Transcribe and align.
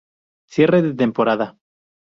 Cierre 0.49 0.81
de 0.81 0.95
temporada. 0.95 1.59